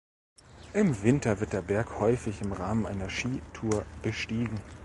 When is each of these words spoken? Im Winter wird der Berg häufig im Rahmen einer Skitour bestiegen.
Im 0.73 1.03
Winter 1.03 1.39
wird 1.41 1.53
der 1.53 1.61
Berg 1.61 1.99
häufig 1.99 2.41
im 2.41 2.53
Rahmen 2.53 2.87
einer 2.87 3.07
Skitour 3.07 3.85
bestiegen. 4.01 4.59